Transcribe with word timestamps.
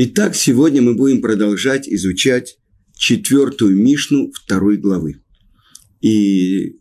Итак, 0.00 0.36
сегодня 0.36 0.80
мы 0.80 0.94
будем 0.94 1.20
продолжать 1.20 1.88
изучать 1.88 2.60
четвертую 2.94 3.82
Мишну 3.82 4.30
второй 4.30 4.76
главы. 4.76 5.24
И 6.00 6.78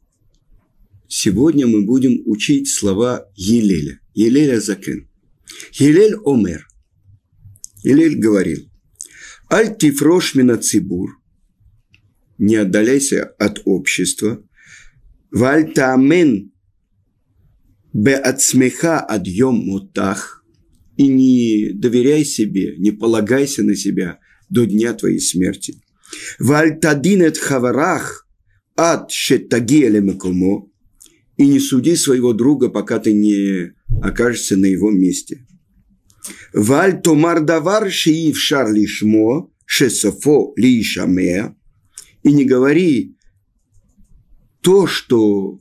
сегодня 1.07 1.65
мы 1.65 1.83
будем 1.83 2.21
учить 2.27 2.69
слова 2.69 3.27
Елеля. 3.33 3.99
Елеля 4.13 4.59
Закен. 4.59 5.09
Елель 5.71 6.13
Омер. 6.25 6.67
Елель 7.83 8.19
говорил, 8.19 8.69
«Аль 9.51 9.75
тифрош 9.75 10.35
мина 10.35 10.59
цибур» 10.59 11.19
не 12.37 12.57
отдаляйся 12.57 13.23
от 13.39 13.63
общества, 13.65 14.47
«Валь 15.31 15.73
таамен 15.73 16.51
бе 17.93 18.13
ацмеха 18.13 18.99
адьем 18.99 19.55
мутах» 19.55 20.36
и 20.97 21.07
не 21.07 21.71
доверяй 21.73 22.25
себе, 22.25 22.75
не 22.77 22.91
полагайся 22.91 23.63
на 23.63 23.75
себя 23.75 24.19
до 24.49 24.65
дня 24.65 24.93
твоей 24.93 25.19
смерти. 25.19 25.81
Вальтадинет 26.39 27.37
хаварах 27.37 28.27
ад 28.75 29.11
шетагиэле 29.11 30.01
мекумо 30.01 30.69
и 31.37 31.47
не 31.47 31.59
суди 31.59 31.95
своего 31.95 32.33
друга, 32.33 32.69
пока 32.69 32.99
ты 32.99 33.13
не 33.13 33.73
окажешься 34.01 34.57
на 34.57 34.65
его 34.65 34.89
месте. 34.89 35.45
Валь 36.53 37.01
томар 37.01 37.41
давар 37.41 37.91
шиив 37.91 38.37
шар 38.39 38.73
лишмо 38.73 39.51
шесофо 39.65 40.53
лишамея 40.55 41.55
и 42.23 42.31
не 42.31 42.43
говори 42.43 43.15
то, 44.61 44.87
что 44.87 45.59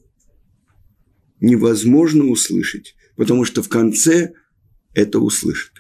невозможно 1.41 2.25
услышать, 2.25 2.97
потому 3.17 3.45
что 3.45 3.63
в 3.63 3.69
конце– 3.69 4.33
это 4.97 5.21
услышит. 5.21 5.73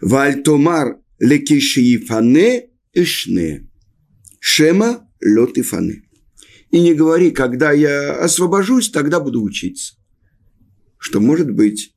Вальтомар 0.00 0.98
лекишиифане 1.18 2.70
ишне. 2.92 3.70
Шема 4.40 5.08
лотифане. 5.24 6.02
И 6.70 6.80
не 6.80 6.94
говори, 6.94 7.30
когда 7.30 7.70
я 7.70 8.12
освобожусь, 8.18 8.90
тогда 8.90 9.20
буду 9.20 9.42
учиться. 9.42 9.94
Что, 10.98 11.20
может 11.20 11.50
быть, 11.50 11.94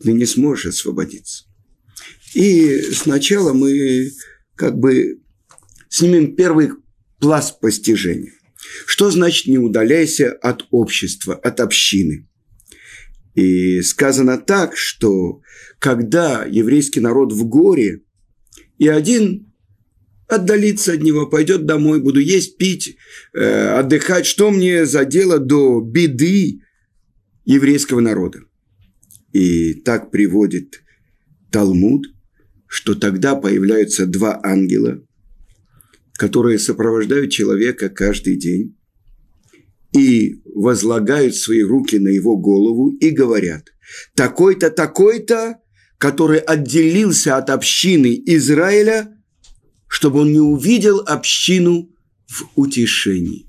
ты 0.00 0.12
не 0.12 0.26
сможешь 0.26 0.66
освободиться. 0.66 1.44
И 2.34 2.80
сначала 2.92 3.52
мы 3.52 4.10
как 4.54 4.78
бы 4.78 5.20
снимем 5.88 6.36
первый 6.36 6.70
пласт 7.18 7.60
постижения. 7.60 8.32
Что 8.86 9.10
значит 9.10 9.48
не 9.48 9.58
удаляйся 9.58 10.32
от 10.32 10.66
общества, 10.70 11.34
от 11.34 11.58
общины? 11.58 12.28
И 13.34 13.80
сказано 13.82 14.38
так, 14.38 14.76
что 14.76 15.40
когда 15.78 16.44
еврейский 16.44 17.00
народ 17.00 17.32
в 17.32 17.46
горе, 17.46 18.02
и 18.78 18.88
один 18.88 19.52
отдалится 20.28 20.92
от 20.92 21.02
него, 21.02 21.26
пойдет 21.26 21.66
домой, 21.66 22.00
буду 22.00 22.20
есть, 22.20 22.56
пить, 22.56 22.96
э, 23.34 23.78
отдыхать, 23.78 24.26
что 24.26 24.50
мне 24.50 24.86
за 24.86 25.04
дело 25.04 25.38
до 25.38 25.80
беды 25.80 26.60
еврейского 27.44 28.00
народа. 28.00 28.40
И 29.32 29.74
так 29.74 30.10
приводит 30.10 30.82
Талмуд, 31.50 32.06
что 32.66 32.94
тогда 32.94 33.34
появляются 33.34 34.06
два 34.06 34.40
ангела, 34.42 35.02
которые 36.14 36.58
сопровождают 36.58 37.30
человека 37.30 37.88
каждый 37.88 38.36
день 38.36 38.76
и 39.92 40.42
возлагают 40.44 41.36
свои 41.36 41.62
руки 41.62 41.98
на 41.98 42.08
его 42.08 42.36
голову 42.36 42.90
и 42.90 43.10
говорят, 43.10 43.68
такой-то, 44.14 44.70
такой-то, 44.70 45.58
который 45.98 46.38
отделился 46.38 47.36
от 47.36 47.50
общины 47.50 48.20
Израиля, 48.26 49.16
чтобы 49.86 50.20
он 50.20 50.32
не 50.32 50.40
увидел 50.40 51.00
общину 51.06 51.90
в 52.26 52.48
утешении. 52.56 53.46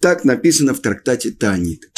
Так 0.00 0.24
написано 0.24 0.74
в 0.74 0.80
трактате 0.80 1.30
Танит. 1.30 1.90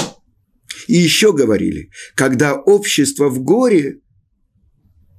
И 0.87 0.95
еще 0.95 1.33
говорили, 1.33 1.91
когда 2.15 2.55
общество 2.55 3.29
в 3.29 3.43
горе, 3.43 4.01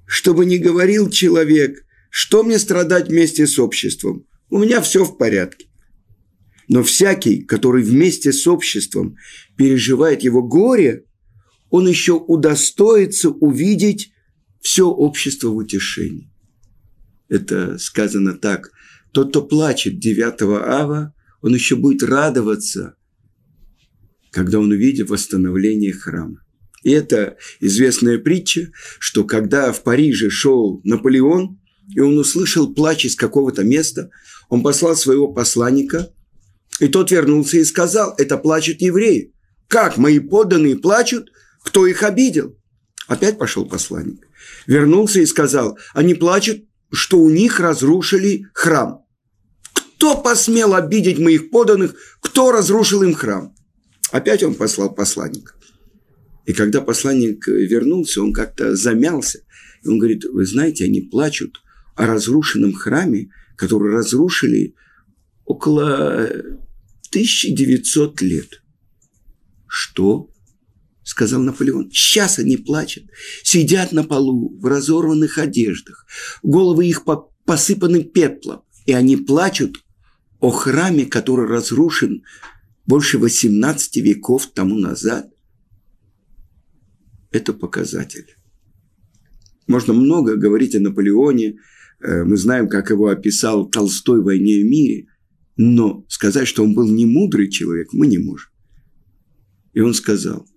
чтобы 0.05 0.45
не 0.45 0.57
говорил 0.57 1.09
человек, 1.09 1.77
что 2.09 2.43
мне 2.43 2.57
страдать 2.57 3.09
вместе 3.09 3.45
с 3.45 3.59
обществом, 3.59 4.25
у 4.49 4.57
меня 4.57 4.81
все 4.81 5.03
в 5.03 5.17
порядке. 5.17 5.66
Но 6.67 6.83
всякий, 6.83 7.43
который 7.43 7.83
вместе 7.83 8.33
с 8.33 8.45
обществом 8.45 9.15
переживает 9.55 10.23
его 10.23 10.43
горе, 10.43 11.05
он 11.69 11.87
еще 11.87 12.13
удостоится 12.13 13.29
увидеть 13.29 14.11
все 14.61 14.87
общество 14.87 15.49
в 15.49 15.57
утешении. 15.57 16.29
Это 17.29 17.77
сказано 17.77 18.33
так. 18.33 18.71
Тот, 19.11 19.29
кто 19.29 19.41
плачет 19.41 19.99
9 19.99 20.41
ава, 20.41 21.13
он 21.41 21.53
еще 21.53 21.75
будет 21.75 22.03
радоваться, 22.03 22.95
когда 24.31 24.59
он 24.59 24.71
увидит 24.71 25.09
восстановление 25.09 25.93
храма. 25.93 26.43
И 26.83 26.91
это 26.91 27.37
известная 27.59 28.17
притча, 28.17 28.71
что 28.99 29.23
когда 29.23 29.71
в 29.71 29.83
Париже 29.83 30.29
шел 30.29 30.81
Наполеон, 30.83 31.59
и 31.93 31.99
он 32.01 32.17
услышал 32.17 32.73
плач 32.73 33.05
из 33.05 33.15
какого-то 33.15 33.63
места, 33.63 34.09
он 34.49 34.63
послал 34.63 34.97
своего 34.97 35.31
посланника– 35.31 36.11
и 36.79 36.87
тот 36.87 37.11
вернулся 37.11 37.57
и 37.57 37.63
сказал, 37.63 38.13
это 38.17 38.37
плачут 38.37 38.81
евреи. 38.81 39.33
Как 39.67 39.97
мои 39.97 40.19
подданные 40.19 40.77
плачут? 40.77 41.31
Кто 41.63 41.87
их 41.87 42.03
обидел? 42.03 42.57
Опять 43.07 43.37
пошел 43.37 43.67
посланник. 43.67 44.27
Вернулся 44.65 45.19
и 45.19 45.25
сказал, 45.25 45.77
они 45.93 46.13
плачут, 46.13 46.65
что 46.91 47.19
у 47.19 47.29
них 47.29 47.59
разрушили 47.59 48.45
храм. 48.53 49.05
Кто 49.73 50.17
посмел 50.17 50.75
обидеть 50.75 51.19
моих 51.19 51.49
подданных? 51.49 51.95
Кто 52.21 52.51
разрушил 52.51 53.01
им 53.03 53.13
храм? 53.13 53.55
Опять 54.11 54.43
он 54.43 54.53
послал 54.53 54.93
посланника. 54.93 55.53
И 56.45 56.53
когда 56.53 56.81
посланник 56.81 57.47
вернулся, 57.47 58.21
он 58.21 58.31
как-то 58.31 58.75
замялся. 58.75 59.39
И 59.83 59.87
он 59.87 59.99
говорит, 59.99 60.23
вы 60.25 60.45
знаете, 60.45 60.85
они 60.85 61.01
плачут 61.01 61.61
о 61.95 62.05
разрушенном 62.05 62.73
храме, 62.73 63.29
который 63.57 63.91
разрушили 63.91 64.75
около 65.43 66.29
1900 67.17 68.21
лет. 68.21 68.61
Что? 69.67 70.29
сказал 71.03 71.41
Наполеон. 71.41 71.89
Сейчас 71.89 72.37
они 72.37 72.57
плачут, 72.57 73.05
сидят 73.41 73.93
на 73.93 74.03
полу 74.03 74.55
в 74.59 74.65
разорванных 74.65 75.37
одеждах, 75.37 76.05
головы 76.43 76.87
их 76.87 77.05
посыпаны 77.45 78.03
пеплом, 78.03 78.63
и 78.85 78.91
они 78.91 79.15
плачут 79.15 79.77
о 80.41 80.51
храме, 80.51 81.05
который 81.05 81.47
разрушен 81.47 82.23
больше 82.85 83.19
18 83.19 83.95
веков 83.97 84.47
тому 84.53 84.77
назад. 84.77 85.27
Это 87.31 87.53
показатель. 87.53 88.35
Можно 89.65 89.93
много 89.93 90.35
говорить 90.35 90.75
о 90.75 90.81
Наполеоне. 90.81 91.55
Э, 92.01 92.25
мы 92.25 92.35
знаем, 92.35 92.67
как 92.67 92.89
его 92.89 93.07
описал 93.07 93.69
Толстой 93.69 94.21
в 94.21 94.25
«Войне 94.25 94.57
и 94.57 94.63
мире». 94.63 95.07
Но 95.57 96.05
сказать, 96.07 96.47
что 96.47 96.63
он 96.63 96.73
был 96.73 96.87
не 96.87 97.05
мудрый 97.05 97.49
человек, 97.49 97.91
мы 97.91 98.07
не 98.07 98.19
можем. 98.19 98.51
И 99.73 99.81
он 99.81 99.93
сказал, 99.93 100.47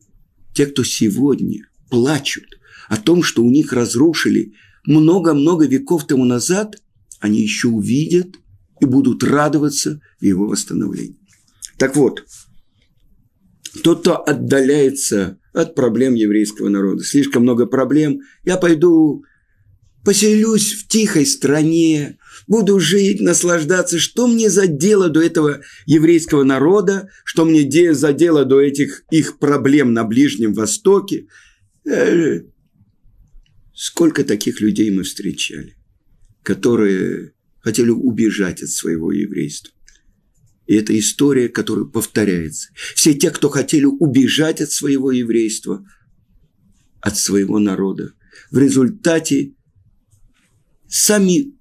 те, 0.54 0.66
кто 0.66 0.84
сегодня 0.84 1.66
плачут 1.90 2.44
о 2.88 2.96
том, 2.96 3.22
что 3.22 3.42
у 3.42 3.50
них 3.50 3.72
разрушили 3.72 4.52
много-много 4.84 5.66
веков 5.66 6.06
тому 6.06 6.24
назад, 6.24 6.76
они 7.18 7.40
еще 7.40 7.68
увидят 7.68 8.36
и 8.80 8.86
будут 8.86 9.22
радоваться 9.22 10.00
его 10.20 10.46
восстановлении. 10.46 11.18
Так 11.78 11.96
вот, 11.96 12.26
тот, 13.82 14.00
кто 14.00 14.22
отдаляется 14.22 15.38
от 15.52 15.74
проблем 15.74 16.14
еврейского 16.14 16.68
народа, 16.68 17.02
слишком 17.04 17.42
много 17.42 17.66
проблем, 17.66 18.20
я 18.44 18.56
пойду 18.56 19.24
поселюсь 20.04 20.72
в 20.74 20.88
тихой 20.88 21.26
стране, 21.26 22.18
буду 22.46 22.80
жить, 22.80 23.20
наслаждаться. 23.20 23.98
Что 23.98 24.26
мне 24.26 24.50
за 24.50 24.66
дело 24.66 25.08
до 25.08 25.20
этого 25.20 25.62
еврейского 25.86 26.44
народа? 26.44 27.10
Что 27.24 27.44
мне 27.44 27.94
за 27.94 28.12
дело 28.12 28.44
до 28.44 28.60
этих 28.60 29.04
их 29.10 29.38
проблем 29.38 29.92
на 29.92 30.04
Ближнем 30.04 30.54
Востоке? 30.54 31.26
Э, 31.84 32.40
сколько 33.74 34.24
таких 34.24 34.60
людей 34.60 34.90
мы 34.90 35.02
встречали, 35.04 35.76
которые 36.42 37.32
хотели 37.60 37.90
убежать 37.90 38.62
от 38.62 38.70
своего 38.70 39.12
еврейства. 39.12 39.72
И 40.66 40.74
это 40.74 40.96
история, 40.98 41.48
которая 41.48 41.84
повторяется. 41.84 42.68
Все 42.94 43.14
те, 43.14 43.30
кто 43.30 43.48
хотели 43.48 43.86
убежать 43.86 44.60
от 44.60 44.70
своего 44.70 45.10
еврейства, 45.10 45.84
от 47.00 47.16
своего 47.16 47.58
народа, 47.58 48.12
в 48.50 48.58
результате 48.58 49.54
сами 50.90 51.54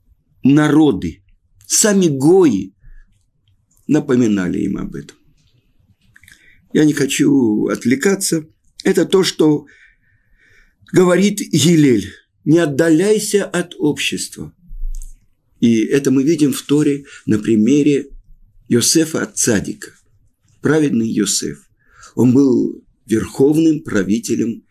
народы, 0.43 1.23
сами 1.67 2.07
гои 2.07 2.73
напоминали 3.87 4.59
им 4.59 4.77
об 4.77 4.95
этом. 4.95 5.17
Я 6.73 6.85
не 6.85 6.93
хочу 6.93 7.67
отвлекаться. 7.67 8.45
Это 8.83 9.05
то, 9.05 9.23
что 9.23 9.65
говорит 10.91 11.39
Елель. 11.41 12.11
не 12.45 12.57
отдаляйся 12.57 13.45
от 13.45 13.75
общества. 13.77 14.53
И 15.59 15.83
это 15.83 16.09
мы 16.09 16.23
видим 16.23 16.53
в 16.53 16.61
Торе 16.61 17.05
на 17.25 17.37
примере 17.37 18.07
Йосефа 18.69 19.23
от 19.23 19.37
Цадика, 19.37 19.91
праведный 20.61 21.09
Йосеф. 21.09 21.69
Он 22.15 22.33
был 22.33 22.83
верховным 23.05 23.81
правителем 23.81 24.63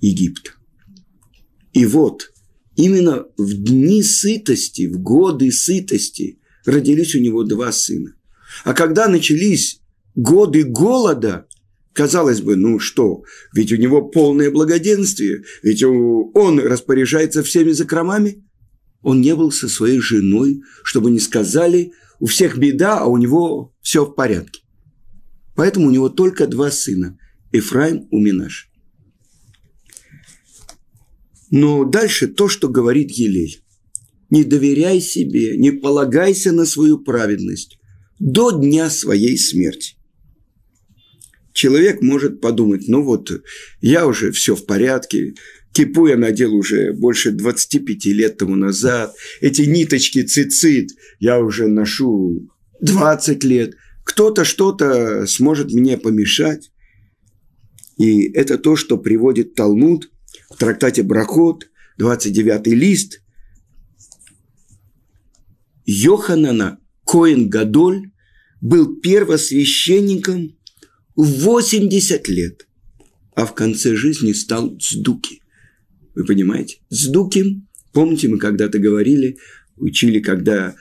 Египта. 0.00 0.52
И 1.72 1.86
вот, 1.86 2.31
именно 2.76 3.26
в 3.36 3.52
дни 3.54 4.02
сытости, 4.02 4.86
в 4.86 4.98
годы 4.98 5.50
сытости 5.50 6.38
родились 6.64 7.14
у 7.14 7.20
него 7.20 7.44
два 7.44 7.72
сына. 7.72 8.14
А 8.64 8.74
когда 8.74 9.08
начались 9.08 9.80
годы 10.14 10.64
голода, 10.64 11.46
казалось 11.92 12.40
бы, 12.40 12.56
ну 12.56 12.78
что, 12.78 13.24
ведь 13.54 13.72
у 13.72 13.76
него 13.76 14.02
полное 14.02 14.50
благоденствие, 14.50 15.44
ведь 15.62 15.82
он 15.82 16.58
распоряжается 16.58 17.42
всеми 17.42 17.72
закромами. 17.72 18.44
Он 19.02 19.20
не 19.20 19.34
был 19.34 19.50
со 19.50 19.68
своей 19.68 19.98
женой, 19.98 20.62
чтобы 20.84 21.10
не 21.10 21.18
сказали, 21.18 21.92
у 22.20 22.26
всех 22.26 22.56
беда, 22.56 23.00
а 23.00 23.06
у 23.06 23.16
него 23.16 23.74
все 23.82 24.04
в 24.04 24.14
порядке. 24.14 24.62
Поэтому 25.56 25.88
у 25.88 25.90
него 25.90 26.08
только 26.08 26.46
два 26.46 26.70
сына– 26.70 27.18
Ефраим 27.52 28.06
и 28.10 28.16
Минаш. 28.16 28.71
Но 31.52 31.84
дальше 31.84 32.28
то, 32.28 32.48
что 32.48 32.68
говорит 32.68 33.10
Елей. 33.10 33.60
Не 34.30 34.42
доверяй 34.42 35.02
себе, 35.02 35.58
не 35.58 35.70
полагайся 35.70 36.50
на 36.50 36.64
свою 36.64 36.98
праведность 36.98 37.78
до 38.18 38.50
дня 38.52 38.88
своей 38.88 39.36
смерти. 39.36 39.96
Человек 41.52 42.00
может 42.00 42.40
подумать, 42.40 42.88
ну 42.88 43.02
вот, 43.02 43.30
я 43.82 44.06
уже 44.06 44.32
все 44.32 44.56
в 44.56 44.64
порядке, 44.64 45.34
кипу 45.72 46.06
я 46.06 46.16
надел 46.16 46.54
уже 46.54 46.94
больше 46.94 47.32
25 47.32 48.06
лет 48.06 48.38
тому 48.38 48.56
назад, 48.56 49.14
эти 49.42 49.62
ниточки 49.62 50.22
цицит 50.22 50.88
я 51.20 51.38
уже 51.38 51.68
ношу 51.68 52.48
20 52.80 53.44
лет, 53.44 53.74
кто-то 54.04 54.46
что-то 54.46 55.26
сможет 55.26 55.70
мне 55.70 55.98
помешать. 55.98 56.70
И 57.98 58.32
это 58.32 58.56
то, 58.56 58.74
что 58.74 58.96
приводит 58.96 59.54
Талмуд 59.54 60.11
в 60.52 60.58
трактате 60.58 61.02
Брахот, 61.02 61.70
29 61.98 62.66
лист. 62.68 63.22
Йоханана 65.84 66.78
Коин 67.04 67.48
Гадоль 67.48 68.10
был 68.60 69.00
первосвященником 69.00 70.56
в 71.16 71.24
80 71.24 72.28
лет, 72.28 72.68
а 73.34 73.46
в 73.46 73.54
конце 73.54 73.96
жизни 73.96 74.32
стал 74.32 74.78
Цдуки. 74.78 75.42
Вы 76.14 76.24
понимаете? 76.24 76.78
Цдуки, 76.90 77.62
помните, 77.92 78.28
мы 78.28 78.38
когда-то 78.38 78.78
говорили, 78.78 79.38
учили, 79.76 80.20
когда 80.20 80.76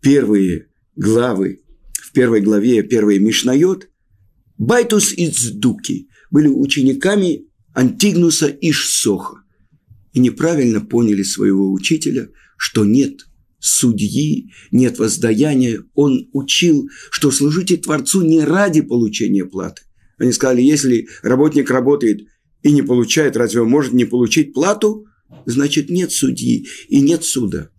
первые 0.00 0.68
главы, 0.96 1.62
в 1.92 2.12
первой 2.12 2.40
главе, 2.40 2.82
первый 2.82 3.18
Мишнайот, 3.18 3.88
Байтус 4.56 5.12
и 5.12 5.28
Цадок 5.28 6.08
были 6.30 6.48
учениками 6.48 7.46
Антигноса 7.74 8.48
иш 8.48 8.70
Сохо 8.70 9.42
и 10.12 10.20
неправильно 10.20 10.80
поняли 10.80 11.22
своего 11.22 11.72
учителя, 11.72 12.28
что 12.56 12.84
нет 12.84 13.26
судьи, 13.58 14.52
нет 14.70 14.98
воздаяния. 14.98 15.82
Он 15.94 16.28
учил, 16.32 16.88
что 17.10 17.30
служите 17.30 17.76
Творцу 17.76 18.22
не 18.22 18.40
ради 18.40 18.82
получения 18.82 19.44
платы. 19.44 19.82
Они 20.18 20.32
сказали, 20.32 20.60
если 20.60 21.08
работник 21.22 21.70
работает 21.70 22.28
и 22.62 22.70
не 22.72 22.82
получает, 22.82 23.36
разве 23.36 23.62
он 23.62 23.70
может 23.70 23.92
не 23.92 24.04
получить 24.04 24.52
плату? 24.52 25.06
Значит, 25.46 25.88
нет 25.88 26.12
судьи 26.12 26.66
и 26.88 27.00
нет 27.00 27.24
суда. 27.24 27.70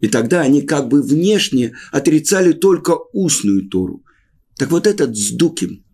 И 0.00 0.06
тогда 0.06 0.42
они 0.42 0.62
как 0.62 0.88
бы 0.88 1.02
внешне 1.02 1.74
отрицали 1.90 2.52
только 2.52 2.96
устную 3.12 3.68
Тору. 3.68 4.04
Так 4.56 4.70
вот 4.70 4.86
этот 4.86 5.16
Сдуким, 5.16 5.84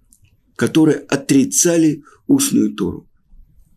которые 0.57 0.99
отрицали 0.99 2.03
устную 2.27 2.75
Тору 2.75 3.09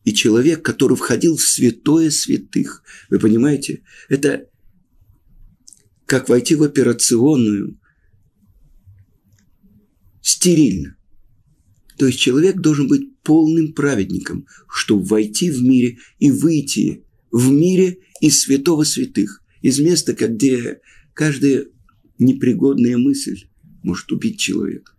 и 0.07 0.13
человек, 0.13 0.63
который 0.63 0.95
входил 0.95 1.36
в 1.36 1.42
святое 1.42 2.12
святых. 2.12 2.81
Вы 3.09 3.19
понимаете? 3.19 3.81
Это 4.07 4.48
как 6.06 6.30
войти 6.30 6.56
в 6.56 6.63
операционную 6.63 7.77
стерильно. 10.21 10.95
То 11.98 12.06
есть 12.06 12.19
человек 12.19 12.62
должен 12.62 12.88
быть 12.88 13.18
полным 13.21 13.74
праведником, 13.74 14.48
чтобы 14.69 15.04
войти 15.04 15.51
в 15.51 15.62
мире 15.62 15.98
и 16.19 16.31
выйти 16.31 17.03
в 17.30 17.51
мире 17.51 17.98
из 18.21 18.39
святого 18.39 18.86
святых, 18.86 19.44
из 19.62 19.77
места, 19.80 20.13
где 20.13 20.80
каждая 21.13 21.65
непригодная 22.18 22.98
мысль 22.98 23.50
может 23.83 24.10
убить 24.13 24.39
человека. 24.39 24.94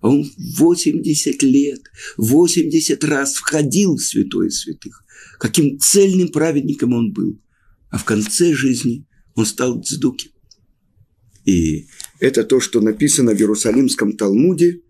А 0.00 0.08
он 0.08 0.30
80 0.36 1.42
лет, 1.42 1.80
80 2.16 3.04
раз 3.04 3.34
входил 3.34 3.96
в 3.96 4.02
святое 4.02 4.50
святых. 4.50 5.04
Каким 5.38 5.78
цельным 5.78 6.28
праведником 6.28 6.92
он 6.92 7.12
был. 7.12 7.40
А 7.90 7.98
в 7.98 8.04
конце 8.04 8.54
жизни 8.54 9.06
он 9.34 9.46
стал 9.46 9.82
цдуки. 9.82 10.30
И 11.44 11.86
это 12.18 12.42
то, 12.44 12.60
что 12.60 12.80
написано 12.80 13.32
в 13.32 13.38
Иерусалимском 13.38 14.16
Талмуде. 14.16 14.80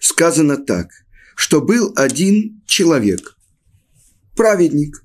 Сказано 0.00 0.56
так, 0.56 0.88
что 1.36 1.60
был 1.60 1.92
один 1.96 2.62
человек, 2.66 3.36
праведник, 4.34 5.02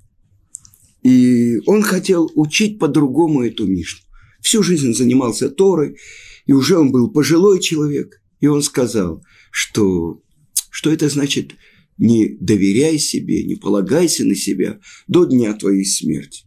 и 1.02 1.58
он 1.66 1.82
хотел 1.82 2.30
учить 2.34 2.78
по-другому 2.78 3.44
эту 3.44 3.66
Мишну. 3.66 4.06
Всю 4.40 4.62
жизнь 4.62 4.94
занимался 4.94 5.50
Торой, 5.50 5.98
и 6.46 6.52
уже 6.52 6.78
он 6.78 6.90
был 6.90 7.10
пожилой 7.10 7.60
человек. 7.60 8.21
И 8.42 8.48
он 8.48 8.60
сказал, 8.60 9.24
что, 9.52 10.20
что 10.68 10.92
это 10.92 11.08
значит 11.08 11.54
не 11.96 12.36
доверяй 12.40 12.98
себе, 12.98 13.44
не 13.44 13.54
полагайся 13.54 14.24
на 14.24 14.34
себя 14.34 14.80
до 15.06 15.24
дня 15.24 15.54
твоей 15.54 15.84
смерти. 15.84 16.44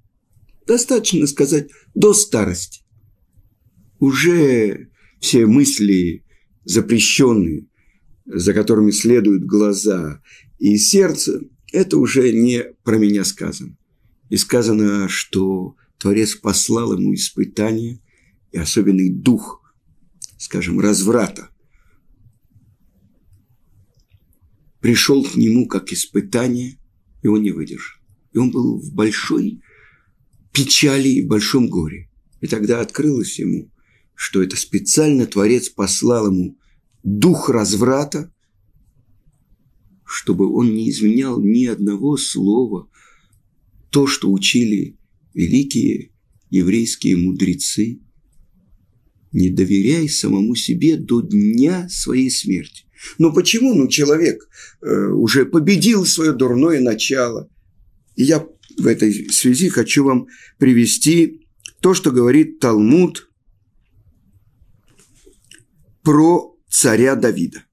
Достаточно 0.68 1.26
сказать 1.26 1.70
до 1.94 2.14
старости. 2.14 2.82
Уже 4.00 4.90
все 5.22 5.46
мысли 5.46 6.26
запрещенные, 6.66 7.68
за 8.26 8.54
которыми 8.54 8.92
следуют 8.92 9.46
глаза 9.46 10.22
и 10.60 10.78
сердце, 10.78 11.44
это 11.72 11.98
уже 11.98 12.34
не 12.34 12.66
про 12.84 12.98
меня 12.98 13.24
сказано. 13.24 13.78
И 14.30 14.36
сказано, 14.36 15.08
что 15.08 15.78
Творец 15.98 16.36
послал 16.36 16.92
ему 17.00 17.14
испытание 17.14 18.02
и 18.52 18.58
особенный 18.58 19.10
дух, 19.10 19.62
скажем, 20.38 20.82
разврата, 20.82 21.52
пришел 24.86 25.24
к 25.24 25.36
нему 25.36 25.68
как 25.68 25.92
испытание, 25.92 26.78
и 27.24 27.28
он 27.28 27.42
не 27.42 27.50
выдержал. 27.50 28.00
И 28.34 28.38
он 28.38 28.52
был 28.52 28.80
в 28.80 28.94
большой 28.94 29.60
печали 30.52 31.10
и 31.10 31.26
большом 31.26 31.70
горе. 31.70 32.12
И 32.40 32.46
тогда 32.46 32.82
открылось 32.82 33.40
ему, 33.40 33.72
что 34.14 34.44
это 34.44 34.56
специально 34.56 35.26
Творец 35.26 35.70
послал 35.70 36.28
ему 36.28 36.60
дух 37.02 37.50
разврата, 37.50 38.32
чтобы 40.06 40.54
он 40.54 40.76
не 40.76 40.92
изменял 40.92 41.42
ни 41.42 41.66
одного 41.66 42.16
слова, 42.16 42.88
то, 43.90 44.06
что 44.06 44.32
учили 44.32 45.00
великие 45.34 46.12
еврейские 46.52 47.18
мудрецы. 47.18 48.02
Не 49.32 49.50
доверяй 49.50 50.08
самому 50.10 50.54
себе 50.54 50.96
до 50.96 51.22
дня 51.22 51.90
своей 51.90 52.30
смерти. 52.30 52.85
Но 53.18 53.32
почему? 53.32 53.74
Ну, 53.74 53.88
человек 53.88 54.48
э, 54.82 55.08
уже 55.08 55.46
победил 55.46 56.06
свое 56.06 56.34
дурное 56.34 56.80
начало. 56.80 57.50
И 58.16 58.24
я 58.24 58.46
в 58.78 58.88
этой 58.88 59.30
связи 59.30 59.70
хочу 59.70 60.04
вам 60.04 60.28
привести 60.58 61.48
то, 61.82 61.94
что 61.94 62.12
говорит 62.12 62.60
Талмуд 62.60 63.30
про 66.04 66.56
царя 66.70 67.16
Давида. 67.16 67.64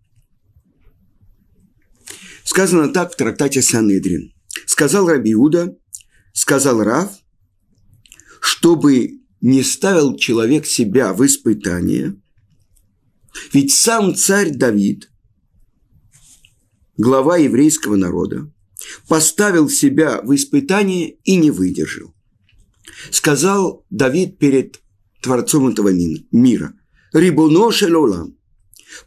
Сказано 2.45 2.93
так 2.93 3.13
в 3.13 3.17
трактате 3.17 3.63
Санедрин. 3.63 4.33
Сказал 4.67 5.09
Рабиуда, 5.09 5.77
сказал 6.33 6.83
Рав, 6.83 7.11
чтобы 8.41 9.21
не 9.41 9.63
ставил 9.63 10.17
человек 10.17 10.67
себя 10.67 11.13
в 11.13 11.25
испытание, 11.25 12.17
ведь 13.53 13.73
сам 13.73 14.15
царь 14.15 14.51
Давид 14.51 15.12
глава 17.03 17.37
еврейского 17.37 17.97
народа, 17.97 18.49
поставил 19.09 19.69
себя 19.69 20.21
в 20.23 20.33
испытание 20.37 21.17
и 21.25 21.35
не 21.35 21.51
выдержал. 21.51 22.15
Сказал 23.11 23.85
Давид 23.91 24.39
перед 24.39 24.81
Творцом 25.21 25.69
этого 25.69 25.91
мира, 26.31 26.75
«Рибуно 27.13 27.73
шелолам». 27.73 28.37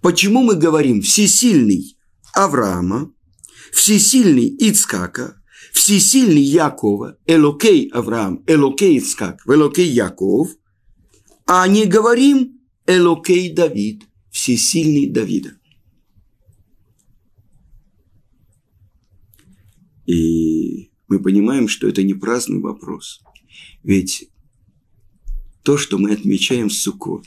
Почему 0.02 0.44
мы 0.44 0.56
говорим 0.56 1.02
«всесильный 1.02 1.98
Авраама», 2.34 3.14
«всесильный 3.72 4.48
Ицкака», 4.60 5.42
Всесильный 5.72 6.42
Якова, 6.42 7.18
Элокей 7.28 7.90
Авраам, 7.90 8.44
Элокей 8.48 8.98
Ицкак, 8.98 9.42
Элокей 9.46 9.90
Яков, 9.90 10.50
а 11.46 11.68
не 11.68 11.86
говорим 11.86 12.62
Элокей 12.88 13.54
Давид, 13.54 14.04
всесильный 14.32 15.08
Давида. 15.08 15.58
И 20.06 20.92
мы 21.08 21.20
понимаем, 21.20 21.68
что 21.68 21.88
это 21.88 22.04
не 22.04 22.14
праздный 22.14 22.60
вопрос. 22.60 23.22
Ведь 23.84 24.30
то, 25.64 25.78
что 25.78 25.98
мы 25.98 26.12
отмечаем 26.12 26.70
Суккот, 26.70 27.26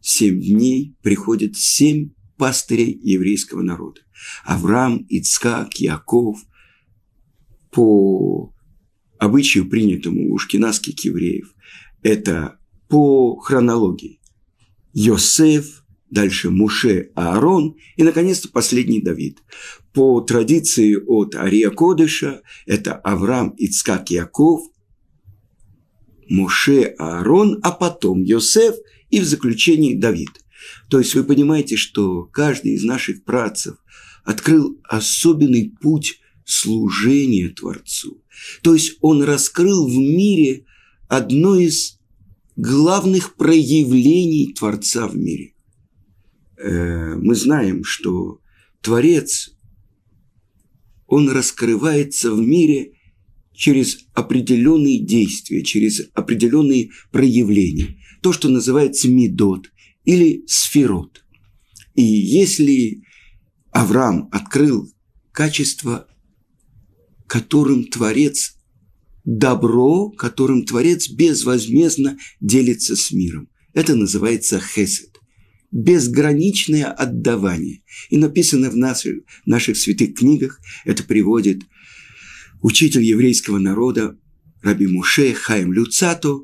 семь 0.00 0.40
дней 0.40 0.94
приходят 1.02 1.56
семь 1.56 2.10
пастырей 2.36 2.98
еврейского 3.02 3.62
народа. 3.62 4.00
Авраам, 4.44 5.06
Ицкак, 5.08 5.74
Яков. 5.80 6.44
По 7.70 8.52
обычаю, 9.18 9.68
принятому 9.68 10.32
у 10.32 10.38
шкинавских 10.38 10.98
евреев, 11.04 11.54
это 12.02 12.58
по 12.88 13.36
хронологии. 13.36 14.20
Йосеф, 14.92 15.81
дальше 16.12 16.50
Муше, 16.50 17.10
Аарон 17.14 17.76
и, 17.96 18.02
наконец-то, 18.02 18.48
последний 18.50 19.00
Давид. 19.00 19.38
По 19.94 20.20
традиции 20.20 20.94
от 20.94 21.34
Ария 21.34 21.70
Кодыша 21.70 22.42
это 22.66 22.94
Авраам, 22.94 23.54
Ицкак, 23.56 24.10
Яков, 24.10 24.60
Муше, 26.28 26.94
Аарон, 26.98 27.58
а 27.62 27.72
потом 27.72 28.22
Йосеф 28.22 28.76
и 29.10 29.20
в 29.20 29.24
заключении 29.24 29.94
Давид. 29.94 30.30
То 30.90 30.98
есть 30.98 31.14
вы 31.14 31.24
понимаете, 31.24 31.76
что 31.76 32.24
каждый 32.24 32.74
из 32.74 32.84
наших 32.84 33.24
працев 33.24 33.76
открыл 34.24 34.78
особенный 34.84 35.72
путь 35.80 36.20
служения 36.44 37.48
Творцу. 37.48 38.22
То 38.62 38.74
есть 38.74 38.98
он 39.00 39.22
раскрыл 39.22 39.88
в 39.88 39.96
мире 39.96 40.66
одно 41.08 41.56
из 41.56 41.98
главных 42.56 43.34
проявлений 43.36 44.52
Творца 44.52 45.08
в 45.08 45.16
мире. 45.16 45.54
Э, 46.62 47.14
мы 47.16 47.34
знаем, 47.34 47.84
что 47.84 48.40
Творец, 48.80 49.50
он 51.06 51.28
раскрывается 51.28 52.32
в 52.32 52.40
мире 52.40 52.92
через 53.52 54.06
определенные 54.14 55.04
действия, 55.04 55.62
через 55.62 56.00
определенные 56.14 56.90
проявления. 57.10 57.98
То, 58.22 58.32
что 58.32 58.48
называется 58.48 59.08
медот 59.08 59.70
или 60.04 60.44
сферот. 60.46 61.24
И 61.94 62.02
если 62.02 63.02
Авраам 63.72 64.28
открыл 64.32 64.88
качество, 65.32 66.06
которым 67.26 67.84
Творец 67.86 68.56
добро, 69.24 70.10
которым 70.10 70.64
Творец 70.64 71.08
безвозмездно 71.08 72.18
делится 72.40 72.96
с 72.96 73.10
миром. 73.10 73.48
Это 73.72 73.94
называется 73.94 74.60
хесед. 74.60 75.11
Безграничное 75.72 76.84
отдавание. 76.84 77.82
И 78.10 78.18
написано 78.18 78.70
в 78.70 78.76
наших, 78.76 79.22
в 79.44 79.46
наших 79.46 79.76
святых 79.76 80.14
книгах, 80.14 80.60
это 80.84 81.02
приводит 81.02 81.62
учитель 82.60 83.02
еврейского 83.02 83.58
народа 83.58 84.16
Раби 84.62 84.86
Муше 84.86 85.32
Хаим 85.34 85.72
Люцато, 85.72 86.42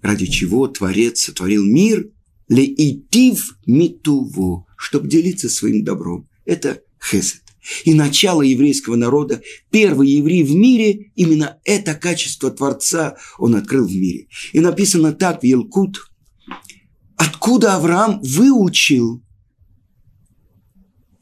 ради 0.00 0.26
чего 0.26 0.68
Творец 0.68 1.20
сотворил 1.20 1.64
мир, 1.64 2.08
леитив 2.48 3.56
митуво, 3.66 4.66
чтобы 4.76 5.08
делиться 5.08 5.48
своим 5.48 5.84
добром. 5.84 6.28
Это 6.44 6.80
хесед. 7.02 7.42
И 7.84 7.92
начало 7.92 8.42
еврейского 8.42 8.96
народа, 8.96 9.42
первый 9.70 10.08
еврей 10.08 10.42
в 10.42 10.54
мире, 10.54 11.10
именно 11.16 11.58
это 11.64 11.94
качество 11.94 12.50
Творца 12.50 13.16
он 13.38 13.56
открыл 13.56 13.86
в 13.86 13.94
мире. 13.94 14.28
И 14.52 14.60
написано 14.60 15.12
так 15.12 15.42
в 15.42 15.44
Елкут, 15.44 16.07
откуда 17.18 17.74
Авраам 17.74 18.20
выучил, 18.22 19.22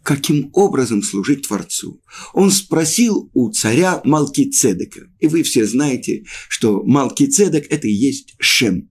каким 0.07 0.51
образом 0.53 1.03
служить 1.03 1.49
Творцу. 1.49 2.01
Он 2.33 2.53
спросил 2.53 3.29
у 3.35 3.51
царя 3.51 4.01
Малкицедека. 4.05 5.11
И 5.19 5.27
вы 5.27 5.43
все 5.43 5.67
знаете, 5.67 6.25
что 6.49 6.85
Малкицедек– 6.85 7.67
это 7.71 7.89
и 7.89 7.93
есть 7.93 8.37
Шем. 8.39 8.89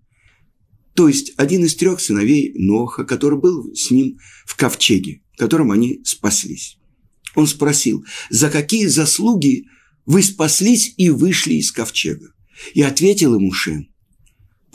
То 0.93 1.07
есть 1.07 1.31
один 1.37 1.63
из 1.63 1.75
трех 1.75 2.01
сыновей 2.01 2.51
Ноха, 2.55 3.05
который 3.05 3.39
был 3.39 3.73
с 3.73 3.91
ним 3.91 4.17
в 4.45 4.57
ковчеге, 4.57 5.21
в 5.33 5.37
котором 5.37 5.71
они 5.71 6.01
спаслись. 6.03 6.77
Он 7.33 7.47
спросил, 7.47 8.05
за 8.29 8.49
какие 8.49 8.87
заслуги 8.87 9.67
вы 10.05 10.21
спаслись 10.21 10.93
и 10.97 11.09
вышли 11.09 11.55
из 11.55 11.71
ковчега? 11.71 12.33
И 12.73 12.81
ответил 12.81 13.35
ему 13.35 13.53
Шем, 13.53 13.87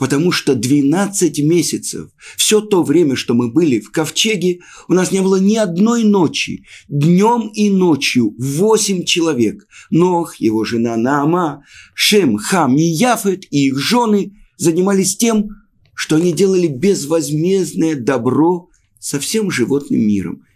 потому 0.01 0.31
что 0.31 0.55
12 0.55 1.43
месяцев, 1.43 2.09
все 2.35 2.59
то 2.59 2.81
время, 2.81 3.15
что 3.15 3.35
мы 3.35 3.51
были 3.51 3.79
в 3.79 3.91
ковчеге, 3.91 4.61
у 4.87 4.93
нас 4.93 5.11
не 5.11 5.21
было 5.21 5.35
ни 5.35 5.57
одной 5.57 6.03
ночи, 6.03 6.65
днем 6.87 7.51
и 7.53 7.69
ночью 7.69 8.33
восемь 8.39 9.05
человек. 9.05 9.67
Нох, 9.91 10.37
его 10.37 10.63
жена 10.63 10.97
Наама, 10.97 11.63
Шем, 11.93 12.37
Хам 12.37 12.77
и 12.77 12.81
Яфет 12.81 13.45
и 13.51 13.67
их 13.67 13.77
жены 13.77 14.33
занимались 14.57 15.17
тем, 15.17 15.49
что 15.93 16.15
они 16.15 16.33
делали 16.33 16.65
безвозмездное 16.65 17.95
добро 17.95 18.69
со 18.99 19.19
всем 19.19 19.51
животным 19.51 19.99
миром– 19.99 20.41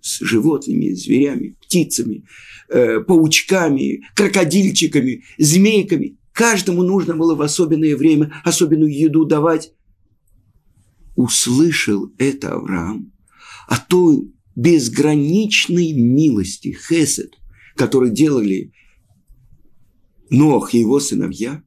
с 0.00 0.20
животными, 0.20 0.94
зверями, 0.94 1.56
птицами, 1.62 2.24
э, 2.68 3.00
паучками, 3.00 4.02
крокодильчиками, 4.14 5.24
змейками. 5.38 6.16
Каждому 6.40 6.82
нужно 6.82 7.14
было 7.14 7.34
в 7.34 7.42
особенное 7.42 7.94
время 7.94 8.32
особенную 8.44 8.90
еду 8.90 9.26
давать. 9.26 9.74
Услышал 11.14 12.14
это 12.16 12.54
Авраам 12.54 13.12
о 13.68 13.76
той 13.76 14.32
безграничной 14.56 15.92
милости, 15.92 16.74
хесед, 16.88 17.34
который 17.76 18.10
делали 18.10 18.72
Нох 20.30 20.72
и 20.72 20.78
его 20.78 20.98
сыновья. 20.98 21.62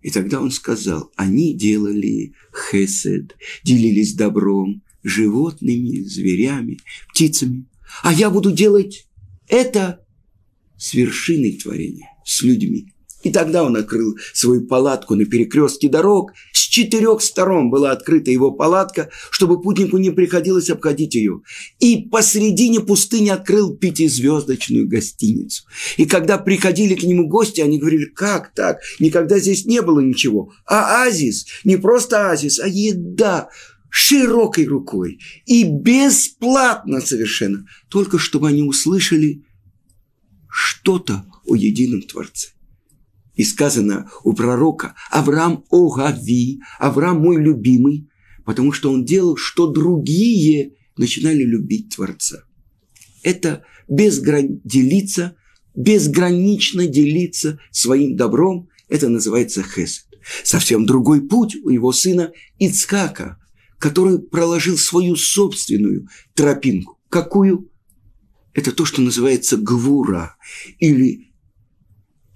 И 0.00 0.10
тогда 0.10 0.40
он 0.40 0.50
сказал, 0.50 1.12
они 1.14 1.54
делали 1.54 2.34
хесед, 2.52 3.36
делились 3.62 4.14
добром, 4.14 4.82
животными, 5.04 6.00
зверями, 6.00 6.78
птицами. 7.10 7.68
А 8.02 8.12
я 8.12 8.30
буду 8.30 8.50
делать 8.50 9.06
это 9.46 10.04
с 10.76 10.92
вершиной 10.92 11.56
творения, 11.62 12.08
с 12.24 12.42
людьми. 12.42 12.92
И 13.22 13.30
тогда 13.30 13.62
он 13.64 13.76
открыл 13.76 14.16
свою 14.34 14.66
палатку 14.66 15.14
на 15.14 15.24
перекрестке 15.24 15.88
дорог. 15.88 16.32
С 16.52 16.60
четырех 16.60 17.22
сторон 17.22 17.70
была 17.70 17.92
открыта 17.92 18.30
его 18.30 18.50
палатка, 18.50 19.10
чтобы 19.30 19.60
путнику 19.60 19.98
не 19.98 20.10
приходилось 20.10 20.70
обходить 20.70 21.14
ее. 21.14 21.42
И 21.78 22.08
посредине 22.10 22.80
пустыни 22.80 23.28
открыл 23.28 23.76
пятизвездочную 23.76 24.88
гостиницу. 24.88 25.64
И 25.96 26.06
когда 26.06 26.38
приходили 26.38 26.94
к 26.94 27.02
нему 27.02 27.28
гости, 27.28 27.60
они 27.60 27.78
говорили, 27.78 28.06
как 28.06 28.52
так? 28.54 28.78
Никогда 28.98 29.38
здесь 29.38 29.66
не 29.66 29.82
было 29.82 30.00
ничего. 30.00 30.52
А 30.66 31.04
азис, 31.04 31.46
не 31.64 31.76
просто 31.76 32.30
азис, 32.30 32.58
а 32.58 32.66
еда, 32.66 33.48
широкой 33.90 34.66
рукой 34.66 35.20
и 35.44 35.64
бесплатно 35.64 37.00
совершенно, 37.02 37.66
только 37.90 38.18
чтобы 38.18 38.48
они 38.48 38.62
услышали 38.62 39.44
что-то 40.48 41.24
о 41.44 41.54
едином 41.54 42.02
Творце. 42.02 42.48
И 43.34 43.44
сказано 43.44 44.10
у 44.24 44.34
пророка 44.34 44.94
Авраам 45.10 45.64
Огави, 45.70 46.60
Авраам 46.78 47.20
мой 47.20 47.36
любимый, 47.36 48.08
потому 48.44 48.72
что 48.72 48.92
он 48.92 49.04
делал, 49.04 49.36
что 49.36 49.66
другие 49.68 50.74
начинали 50.96 51.42
любить 51.42 51.94
Творца. 51.94 52.44
Это 53.22 53.64
безгран... 53.88 54.60
делиться, 54.64 55.36
безгранично 55.74 56.86
делиться 56.86 57.58
своим 57.70 58.16
добром, 58.16 58.68
это 58.88 59.08
называется 59.08 59.62
хесед. 59.62 60.06
Совсем 60.44 60.86
другой 60.86 61.26
путь 61.26 61.56
у 61.64 61.70
его 61.70 61.92
сына 61.92 62.32
Ицкака, 62.58 63.38
который 63.78 64.20
проложил 64.20 64.76
свою 64.76 65.16
собственную 65.16 66.06
тропинку. 66.34 66.98
Какую? 67.08 67.70
Это 68.54 68.70
то, 68.72 68.84
что 68.84 69.00
называется 69.00 69.56
гвура, 69.56 70.36
или 70.78 71.31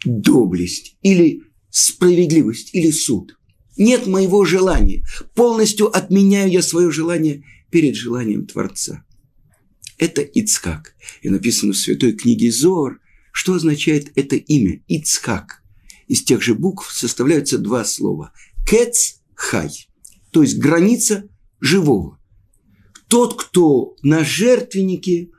доблесть, 0.06 0.96
или 1.02 1.42
справедливость, 1.70 2.74
или 2.74 2.90
суд. 2.90 3.36
Нет 3.76 4.06
моего 4.06 4.44
желания. 4.44 5.04
Полностью 5.34 5.94
отменяю 5.94 6.50
я 6.50 6.62
свое 6.62 6.90
желание 6.90 7.44
перед 7.70 7.94
желанием 7.94 8.46
Творца. 8.46 9.04
Это 9.98 10.22
Ицхак. 10.22 10.94
И 11.22 11.28
написано 11.28 11.72
в 11.72 11.76
святой 11.76 12.12
книге 12.12 12.50
Зор, 12.50 13.00
что 13.32 13.54
означает 13.54 14.12
это 14.16 14.36
имя 14.36 14.82
Ицхак. 14.88 15.62
Из 16.08 16.22
тех 16.22 16.42
же 16.42 16.54
букв 16.54 16.90
составляются 16.92 17.58
два 17.58 17.84
слова. 17.84 18.32
Кец 18.66 19.20
хай, 19.34 19.70
то 20.30 20.42
есть 20.42 20.58
граница 20.58 21.28
живого. 21.60 22.18
Тот, 23.08 23.40
кто 23.40 23.96
на 24.02 24.24
жертвеннике 24.24 25.30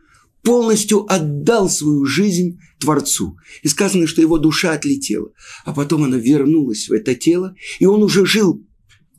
полностью 0.43 1.05
отдал 1.11 1.69
свою 1.69 2.05
жизнь 2.05 2.59
Творцу. 2.79 3.37
И 3.63 3.67
сказано, 3.67 4.07
что 4.07 4.21
его 4.21 4.37
душа 4.37 4.73
отлетела. 4.73 5.31
А 5.65 5.73
потом 5.73 6.03
она 6.03 6.17
вернулась 6.17 6.87
в 6.87 6.93
это 6.93 7.15
тело, 7.15 7.55
и 7.79 7.85
он 7.85 8.03
уже 8.03 8.25
жил. 8.25 8.65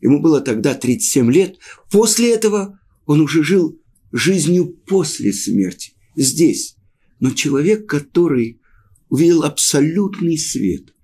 Ему 0.00 0.20
было 0.20 0.40
тогда 0.40 0.74
37 0.74 1.30
лет. 1.32 1.58
После 1.90 2.32
этого 2.32 2.78
он 3.06 3.20
уже 3.20 3.42
жил 3.42 3.80
жизнью 4.12 4.76
после 4.86 5.32
смерти. 5.32 5.92
Здесь. 6.16 6.76
Но 7.20 7.30
человек, 7.30 7.86
который 7.86 8.60
увидел 9.08 9.42
абсолютный 9.42 10.38
свет, 10.38 10.94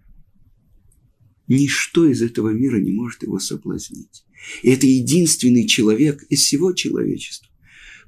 ничто 1.48 2.06
из 2.06 2.22
этого 2.22 2.50
мира 2.50 2.78
не 2.78 2.92
может 2.92 3.22
его 3.22 3.38
соблазнить. 3.38 4.24
И 4.62 4.70
это 4.70 4.86
единственный 4.86 5.66
человек 5.66 6.22
из 6.28 6.40
всего 6.40 6.72
человечества. 6.72 7.48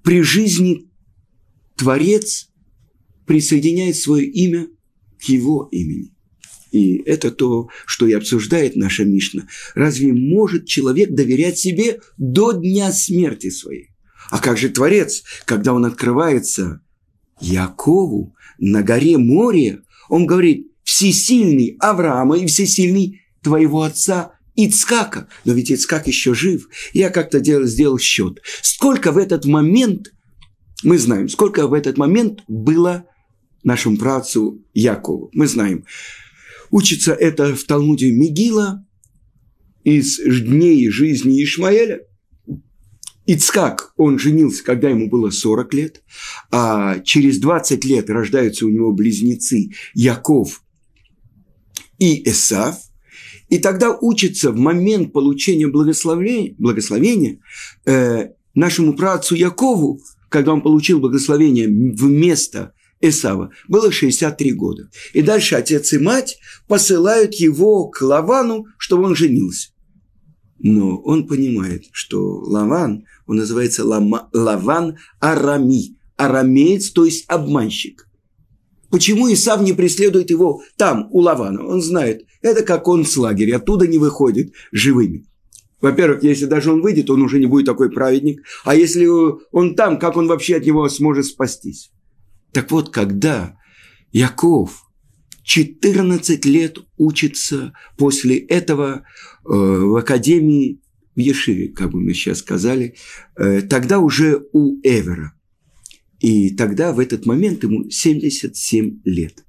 При 0.02 0.22
жизни 0.22 0.85
Творец 1.76 2.48
присоединяет 3.26 3.96
свое 3.96 4.26
имя 4.26 4.68
к 5.18 5.24
его 5.24 5.68
имени. 5.70 6.12
И 6.72 6.96
это 7.06 7.30
то, 7.30 7.68
что 7.86 8.06
и 8.06 8.12
обсуждает 8.12 8.76
наша 8.76 9.04
Мишна. 9.04 9.48
Разве 9.74 10.12
может 10.12 10.66
человек 10.66 11.10
доверять 11.10 11.58
себе 11.58 12.00
до 12.18 12.52
дня 12.52 12.92
смерти 12.92 13.50
своей? 13.50 13.90
А 14.30 14.38
как 14.38 14.58
же 14.58 14.68
Творец, 14.68 15.22
когда 15.44 15.72
он 15.72 15.84
открывается 15.84 16.82
Якову 17.40 18.34
на 18.58 18.82
горе 18.82 19.18
море, 19.18 19.82
он 20.08 20.26
говорит, 20.26 20.66
всесильный 20.82 21.76
Авраама 21.80 22.38
и 22.38 22.46
всесильный 22.46 23.22
твоего 23.42 23.82
отца 23.82 24.32
Ицкака. 24.54 25.28
Но 25.44 25.52
ведь 25.52 25.70
Ицкак 25.70 26.06
еще 26.06 26.34
жив. 26.34 26.68
Я 26.92 27.10
как-то 27.10 27.40
делал, 27.40 27.66
сделал 27.66 27.98
счет. 27.98 28.40
Сколько 28.62 29.12
в 29.12 29.18
этот 29.18 29.44
момент, 29.44 30.12
мы 30.82 30.98
знаем, 30.98 31.28
сколько 31.28 31.66
в 31.66 31.72
этот 31.72 31.98
момент 31.98 32.42
было 32.48 33.06
нашему 33.62 33.96
працу 33.96 34.64
Якову. 34.74 35.30
Мы 35.32 35.46
знаем. 35.46 35.84
Учится 36.70 37.12
это 37.12 37.54
в 37.54 37.64
Талмуде 37.64 38.10
Мигила 38.10 38.84
из 39.84 40.18
дней 40.18 40.88
жизни 40.90 41.42
Ишмаэля. 41.42 42.00
Ицкак, 43.26 43.92
он 43.96 44.18
женился, 44.20 44.62
когда 44.62 44.88
ему 44.88 45.08
было 45.08 45.30
40 45.30 45.74
лет, 45.74 46.02
а 46.52 47.00
через 47.00 47.38
20 47.38 47.84
лет 47.84 48.08
рождаются 48.08 48.66
у 48.66 48.68
него 48.68 48.92
близнецы 48.92 49.72
Яков 49.94 50.62
и 51.98 52.28
Эсав, 52.28 52.78
и 53.48 53.58
тогда 53.58 53.96
учится 53.96 54.52
в 54.52 54.56
момент 54.56 55.12
получения 55.12 55.66
благословения, 55.66 56.54
благословения 56.58 57.40
э, 57.84 58.30
нашему 58.54 58.94
працу 58.94 59.34
Якову, 59.34 60.00
когда 60.28 60.52
он 60.52 60.62
получил 60.62 61.00
благословение 61.00 61.68
вместо 61.68 62.72
Эсава, 63.00 63.50
было 63.68 63.92
63 63.92 64.52
года. 64.52 64.88
И 65.12 65.22
дальше 65.22 65.54
отец 65.54 65.92
и 65.92 65.98
мать 65.98 66.38
посылают 66.66 67.34
его 67.34 67.88
к 67.88 68.00
Лавану, 68.00 68.66
чтобы 68.78 69.04
он 69.04 69.14
женился. 69.14 69.70
Но 70.58 70.96
он 70.98 71.26
понимает, 71.26 71.84
что 71.92 72.38
Лаван, 72.38 73.04
он 73.26 73.36
называется 73.36 73.84
Лама, 73.84 74.28
Лаван 74.32 74.96
Арами, 75.20 75.96
арамеец, 76.16 76.90
то 76.90 77.04
есть 77.04 77.26
обманщик. 77.28 78.08
Почему 78.90 79.30
Исав 79.32 79.60
не 79.60 79.72
преследует 79.72 80.30
его 80.30 80.62
там, 80.76 81.08
у 81.10 81.20
Лавана? 81.20 81.66
Он 81.66 81.82
знает, 81.82 82.24
это 82.40 82.62
как 82.62 82.88
он 82.88 83.04
с 83.04 83.16
лагеря, 83.16 83.56
оттуда 83.56 83.86
не 83.86 83.98
выходит 83.98 84.52
живыми. 84.72 85.26
Во-первых, 85.80 86.22
если 86.22 86.46
даже 86.46 86.72
он 86.72 86.80
выйдет, 86.80 87.10
он 87.10 87.22
уже 87.22 87.38
не 87.38 87.46
будет 87.46 87.66
такой 87.66 87.90
праведник. 87.90 88.42
А 88.64 88.74
если 88.74 89.06
он 89.52 89.74
там, 89.74 89.98
как 89.98 90.16
он 90.16 90.26
вообще 90.26 90.56
от 90.56 90.66
него 90.66 90.88
сможет 90.88 91.26
спастись? 91.26 91.90
Так 92.52 92.70
вот, 92.70 92.90
когда 92.90 93.56
Яков 94.12 94.86
14 95.44 96.44
лет 96.46 96.78
учится 96.96 97.72
после 97.96 98.38
этого 98.38 99.04
э, 99.44 99.48
в 99.48 99.96
академии 99.96 100.80
в 101.14 101.20
Ешиве, 101.20 101.68
как 101.68 101.92
бы 101.92 102.00
мы 102.00 102.14
сейчас 102.14 102.38
сказали, 102.38 102.96
э, 103.36 103.62
тогда 103.62 104.00
уже 104.00 104.42
у 104.52 104.80
Эвера. 104.82 105.34
И 106.20 106.50
тогда 106.56 106.92
в 106.92 106.98
этот 106.98 107.26
момент 107.26 107.62
ему 107.62 107.88
77 107.88 109.00
лет. 109.04 109.45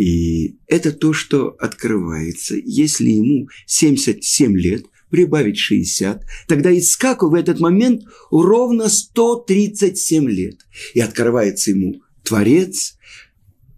И 0.00 0.56
это 0.66 0.92
то, 0.92 1.12
что 1.12 1.54
открывается. 1.58 2.54
Если 2.56 3.10
ему 3.10 3.50
77 3.66 4.56
лет, 4.56 4.86
прибавить 5.10 5.58
60, 5.58 6.24
тогда 6.48 6.70
Ицкаку 6.70 7.28
в 7.28 7.34
этот 7.34 7.60
момент 7.60 8.04
ровно 8.30 8.88
137 8.88 10.30
лет. 10.30 10.60
И 10.94 11.00
открывается 11.00 11.72
ему 11.72 12.00
Творец 12.22 12.96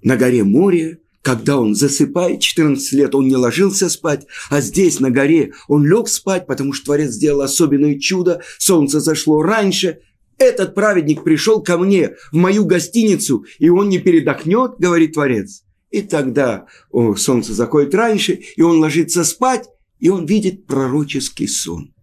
на 0.04 0.16
горе 0.16 0.44
море, 0.44 1.00
когда 1.22 1.58
он 1.58 1.74
засыпает, 1.74 2.38
14 2.38 2.92
лет 2.92 3.16
он 3.16 3.26
не 3.26 3.35
ложился 3.35 3.88
спать, 3.88 4.24
а 4.48 4.61
здесь 4.61 5.00
на 5.00 5.11
горе 5.11 5.54
он 5.66 5.85
лег 5.85 6.06
спать, 6.06 6.46
потому 6.46 6.72
что 6.72 6.85
Творец 6.85 7.14
сделал 7.14 7.40
особенное 7.40 7.98
чудо, 7.98 8.42
солнце 8.58 9.00
зашло 9.00 9.42
раньше, 9.42 9.98
этот 10.38 10.76
праведник 10.76 11.24
пришел 11.24 11.61
ко 11.61 11.78
мне 11.78 12.12
в 12.30 12.37
мою 12.37 12.64
гостиницу, 12.64 13.44
и 13.58 13.70
он 13.70 13.88
не 13.88 13.98
передохнет, 13.98 14.74
говорит 14.78 15.14
Творец. 15.14 15.64
И 15.92 16.00
тогда 16.00 16.66
о, 16.90 17.14
солнце 17.16 17.52
заходит 17.52 17.94
раньше, 17.94 18.40
и 18.57 18.62
он 18.62 18.78
ложится 18.78 19.24
спать, 19.24 19.68
и 20.00 20.09
он 20.09 20.24
видит 20.24 20.66
пророческий 20.66 21.46
сон. 21.46 21.94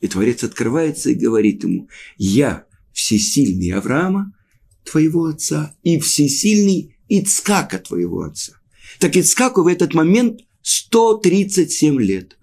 И 0.00 0.08
Творец 0.08 0.42
открывается 0.42 1.10
и 1.10 1.14
говорит 1.14 1.62
ему, 1.62 1.88
я 2.16 2.64
всесильный 2.92 3.70
Авраама, 3.70 4.32
твоего 4.82 5.26
отца, 5.26 5.76
и 5.82 6.00
всесильный 6.00 6.96
Ицкака, 7.08 7.78
твоего 7.78 8.22
отца. 8.22 8.54
Так 8.98 9.14
Ицкаку 9.16 9.62
в 9.62 9.66
этот 9.66 9.92
момент 9.92 10.40
137 10.62 12.00
лет. 12.00 12.38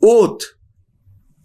От 0.00 0.56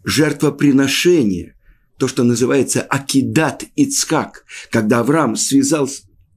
жертвоприношения, 0.04 1.56
то, 1.98 2.08
что 2.08 2.24
называется 2.24 2.82
Акидат 2.82 3.66
Ицкак, 3.76 4.46
когда 4.72 5.02
Авраам 5.02 5.36
связал 5.36 5.88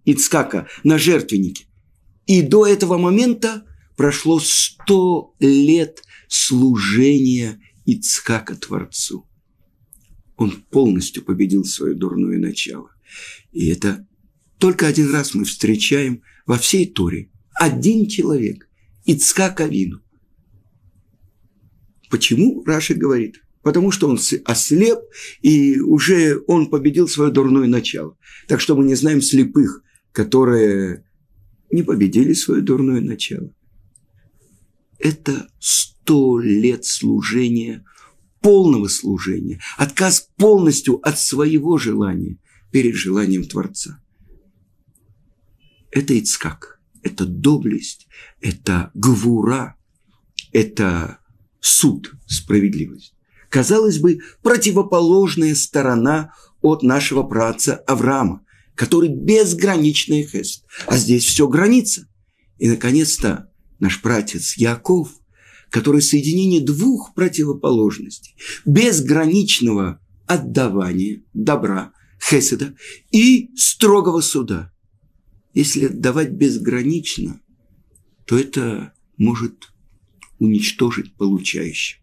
Ицкака 0.05 0.69
на 0.85 0.99
жертвеннике. 0.99 1.68
И 2.29 2.43
до 2.43 2.67
этого 2.67 2.99
момента 2.99 3.65
прошло 3.97 4.39
100 4.39 5.37
лет 5.41 6.05
служения 6.29 7.59
Ицкака 7.87 8.55
Творцу. 8.55 9.27
Он 10.37 10.51
полностью 10.71 11.25
победил 11.25 11.65
свое 11.65 11.95
дурное 11.95 12.39
начало. 12.39 12.91
И 13.51 13.69
это 13.69 14.07
только 14.59 14.87
один 14.87 15.11
раз 15.11 15.35
мы 15.35 15.45
встречаем 15.45 16.23
во 16.47 16.59
всей 16.59 16.87
Торе. 16.87 17.31
Один 17.55 18.07
человек, 18.07 18.69
Ицкак 19.07 19.63
Авину. 19.63 20.03
Почему 22.11 22.63
Раши 22.65 22.95
говорит? 22.95 23.43
Потому 23.63 23.91
что 23.91 24.07
он 24.07 24.19
ослеп, 24.45 24.99
и 25.41 25.81
уже 25.81 26.43
он 26.47 26.69
победил 26.69 27.09
свое 27.09 27.33
дурное 27.33 27.67
начало. 27.67 28.19
Так 28.49 28.61
что 28.61 28.77
мы 28.77 28.85
не 28.85 28.95
знаем 28.97 29.23
слепых, 29.23 29.83
которые 30.13 31.08
не 31.71 31.83
победили 31.83 32.33
свое 32.33 32.63
дурное 32.63 33.01
начало. 33.01 33.53
Это 34.99 35.49
сто 35.61 36.39
лет 36.39 36.85
служения, 36.85 37.85
полного 38.41 38.89
служения, 38.89 39.61
отказ 39.77 40.29
полностью 40.37 40.97
от 41.07 41.19
своего 41.19 41.79
желания 41.79 42.39
перед 42.71 42.95
желанием 42.95 43.45
Творца. 43.45 44.03
Это 45.91 46.19
Ицкак, 46.19 46.81
это 47.03 47.27
доблесть, 47.27 48.09
это 48.41 48.91
гвура, 48.95 49.77
это 50.53 51.19
суд, 51.61 52.15
справедливость. 52.27 53.15
Казалось 53.49 53.99
бы, 53.99 54.19
противоположная 54.43 55.55
сторона 55.55 56.35
от 56.61 56.83
нашего 56.83 57.23
праца 57.23 57.77
Авраама, 57.87 58.45
который 58.79 59.11
безграничный 59.11 60.25
хест. 60.25 60.65
А 60.87 60.97
здесь 60.97 61.25
все 61.25 61.49
граница. 61.49 62.09
И, 62.59 62.69
наконец-то, 62.69 63.51
наш 63.79 64.01
братец 64.01 64.57
Яков– 64.57 65.11
который 65.71 66.01
соединение 66.01 66.63
двух 66.63 67.15
противоположностей, 67.15 68.35
безграничного 68.65 70.01
отдавания 70.27 71.25
добра, 71.35 71.93
хеседа 72.19 72.75
и 73.11 73.51
строгого 73.55 74.21
суда. 74.21 74.73
Если 75.55 75.87
отдавать 75.87 76.31
безгранично, 76.31 77.41
то 78.27 78.39
это 78.39 78.93
может 79.17 79.73
уничтожить 80.39 81.15
получающего. 81.17 82.03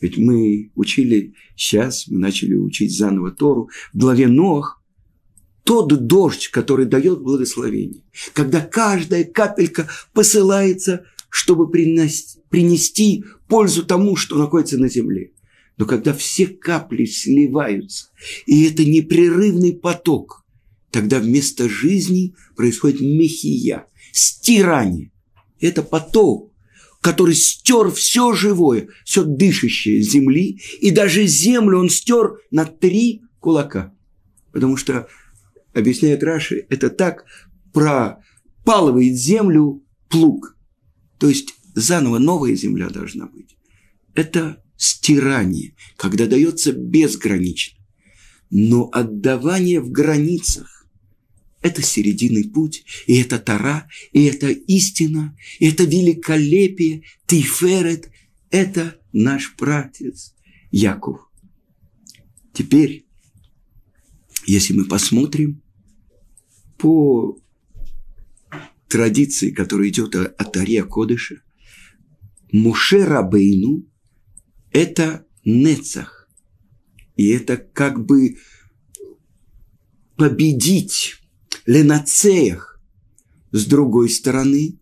Ведь 0.00 0.16
мы 0.16 0.70
учили 0.74 1.34
сейчас, 1.56 2.08
мы 2.08 2.18
начали 2.18 2.54
учить 2.54 2.96
заново 2.96 3.32
Тору, 3.32 3.70
в 3.92 3.98
главе 3.98 4.28
Нох, 4.28 4.79
тот 5.64 6.06
дождь, 6.06 6.48
который 6.48 6.86
дает 6.86 7.20
благословение, 7.20 8.02
когда 8.32 8.60
каждая 8.60 9.24
капелька 9.24 9.88
посылается 10.12 11.04
чтобы 11.30 11.70
принести, 11.70 12.40
принести 12.50 13.24
пользу 13.48 13.86
тому, 13.86 14.16
что 14.16 14.36
находится 14.36 14.76
на 14.76 14.88
земле. 14.88 15.32
Но 15.78 15.86
когда 15.86 16.12
все 16.12 16.46
капли 16.46 17.06
сливаются, 17.06 18.08
и 18.44 18.64
это 18.64 18.84
непрерывный 18.84 19.72
поток, 19.72 20.44
тогда 20.90 21.20
вместо 21.20 21.68
жизни 21.68 22.34
происходит 22.56 23.00
мехия, 23.00 23.86
стирание. 24.12 25.12
Это 25.60 25.82
поток, 25.82 26.52
который 27.00 27.34
стер 27.34 27.90
все 27.92 28.34
живое, 28.34 28.88
все 29.04 29.24
дышащее 29.24 30.02
земли, 30.02 30.60
и 30.80 30.90
даже 30.90 31.26
землю 31.26 31.78
он 31.78 31.88
стер 31.88 32.40
на 32.50 32.66
три 32.66 33.22
кулака. 33.38 33.94
Потому 34.52 34.76
что, 34.76 35.06
объясняет 35.74 36.22
Раши, 36.22 36.66
это 36.68 36.90
так 36.90 37.24
пропалывает 37.72 39.16
землю 39.16 39.82
плуг. 40.08 40.56
То 41.18 41.28
есть 41.28 41.54
заново 41.74 42.18
новая 42.18 42.54
земля 42.54 42.88
должна 42.88 43.26
быть. 43.26 43.56
Это 44.14 44.62
стирание, 44.76 45.74
когда 45.96 46.26
дается 46.26 46.72
безгранично. 46.72 47.78
Но 48.50 48.88
отдавание 48.92 49.80
в 49.80 49.90
границах– 49.90 50.88
это 51.62 51.82
серединный 51.82 52.44
путь, 52.44 52.84
и 53.06 53.20
это 53.20 53.38
Тара, 53.38 53.86
и 54.12 54.24
это 54.24 54.48
истина, 54.48 55.36
и 55.58 55.68
это 55.68 55.84
великолепие, 55.84 57.02
Тиферет– 57.26 58.10
это 58.50 58.96
наш 59.12 59.54
братец 59.56 60.34
Яков. 60.70 61.20
Теперь, 62.52 63.06
если 64.46 64.74
мы 64.74 64.84
посмотрим 64.84 65.62
по 66.78 67.38
традиции, 68.88 69.50
которая 69.50 69.88
идет 69.88 70.14
от 70.16 70.56
Ария 70.56 70.84
Кодыша, 70.84 71.42
Муше 72.52 73.04
Рабейну– 73.04 73.86
это 74.72 75.26
Нецах. 75.44 76.28
И 77.16 77.28
это 77.28 77.56
как 77.56 78.04
бы 78.04 78.36
победить 80.16 81.16
Ленацеях. 81.66 82.80
С 83.52 83.66
другой 83.66 84.10
стороны, 84.10 84.78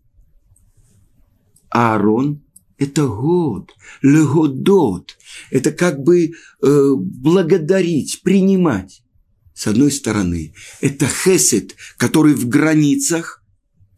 Аарон– 1.69 2.43
это 2.77 3.07
год, 3.07 3.75
легодот. 4.01 5.17
Это 5.51 5.71
как 5.71 6.03
бы 6.03 6.31
э, 6.63 6.93
благодарить, 6.95 8.21
принимать. 8.23 9.03
С 9.59 9.67
одной 9.67 9.91
стороны, 9.91 10.53
это 10.79 11.05
хесед, 11.05 11.75
который 11.97 12.33
в 12.33 12.47
границах, 12.47 13.43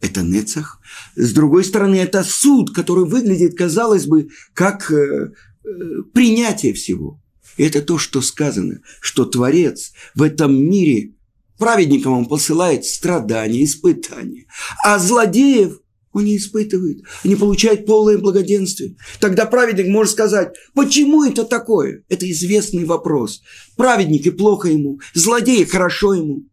это 0.00 0.22
нецах. 0.22 0.80
С 1.14 1.32
другой 1.32 1.62
стороны, 1.62 1.94
это 1.94 2.24
суд, 2.24 2.74
который 2.74 3.04
выглядит, 3.04 3.56
казалось 3.56 4.06
бы, 4.06 4.30
как 4.54 4.90
э, 4.90 4.96
э, 4.96 5.68
принятие 6.12 6.72
всего. 6.72 7.22
И 7.56 7.62
это 7.62 7.80
то, 7.80 7.96
что 7.96 8.22
сказано, 8.22 8.80
что 9.00 9.24
Творец 9.24 9.92
в 10.16 10.22
этом 10.22 10.52
мире 10.52 11.12
праведникам 11.58 12.14
он 12.14 12.26
посылает 12.26 12.84
страдания, 12.84 13.62
испытания, 13.62 14.46
а 14.82 14.98
злодеев 14.98 15.78
он 16.12 16.24
не 16.24 16.36
испытывает, 16.36 17.02
они 17.24 17.36
получают 17.36 17.86
полное 17.86 18.18
благоденствие. 18.18 18.96
Тогда 19.20 19.46
праведник 19.46 19.88
может 19.88 20.12
сказать, 20.12 20.54
почему 20.74 21.24
это 21.24 21.44
такое? 21.44 22.04
Это 22.08 22.30
известный 22.30 22.84
вопрос. 22.84 23.42
Праведники 23.76 24.30
плохо 24.30 24.68
ему, 24.68 25.00
злодеи 25.14 25.64
хорошо 25.64 26.14
ему. 26.14 26.44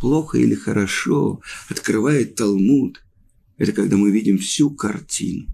Плохо 0.00 0.38
или 0.38 0.54
хорошо 0.54 1.40
открывает 1.68 2.34
Талмуд. 2.34 3.04
Это 3.56 3.72
когда 3.72 3.96
мы 3.96 4.10
видим 4.10 4.38
всю 4.38 4.70
картину. 4.70 5.46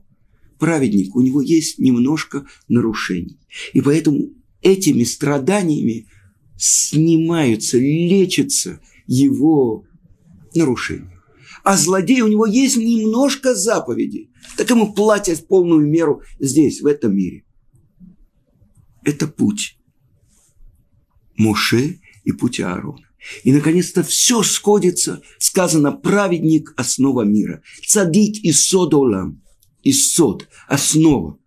Праведник, 0.58 1.14
у 1.14 1.20
него 1.20 1.42
есть 1.42 1.78
немножко 1.78 2.46
нарушений. 2.66 3.38
И 3.74 3.80
поэтому 3.80 4.30
этими 4.62 5.04
страданиями 5.04 6.06
снимаются, 6.56 7.78
лечатся 7.78 8.80
его 9.06 9.84
нарушения. 10.54 11.17
А 11.64 11.76
злодей, 11.76 12.20
у 12.20 12.28
него 12.28 12.46
есть 12.46 12.76
немножко 12.76 13.54
заповедей. 13.54 14.30
Так 14.56 14.70
ему 14.70 14.92
платят 14.92 15.46
полную 15.48 15.86
меру 15.86 16.22
здесь, 16.38 16.80
в 16.80 16.86
этом 16.86 17.16
мире. 17.16 17.44
Это 19.04 19.26
путь 19.26 19.78
Моше 21.36 22.00
и 22.24 22.32
путь 22.32 22.60
Аарона. 22.60 23.06
И, 23.42 23.52
наконец-то, 23.52 24.02
все 24.02 24.42
сходится. 24.42 25.22
Сказано, 25.38 25.92
праведник– 25.92 26.72
основа 26.76 27.22
мира. 27.22 27.62
Цадик 27.86 28.44
и 28.44 28.52
содолам. 28.52 29.42
И 29.82 29.92
сод– 29.92 30.48
основа 30.68 31.38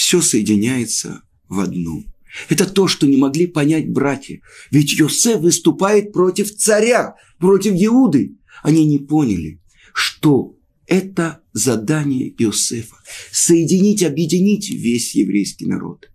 все 0.00 0.22
соединяется 0.22 1.22
в 1.48 1.60
одну. 1.60 2.04
Это 2.48 2.66
то, 2.66 2.88
что 2.88 3.06
не 3.06 3.16
могли 3.16 3.46
понять 3.46 3.90
братья. 3.90 4.40
Ведь 4.70 4.92
Йосеф 4.92 5.40
выступает 5.40 6.12
против 6.12 6.54
царя, 6.54 7.16
против 7.38 7.72
Иуды. 7.74 8.36
Они 8.62 8.84
не 8.84 8.98
поняли, 8.98 9.60
что 9.92 10.56
это 10.86 11.40
задание 11.52 12.30
Иосифа– 12.42 12.96
соединить, 13.32 14.02
объединить 14.02 14.70
весь 14.70 15.14
еврейский 15.14 15.66
народ, 15.66 16.10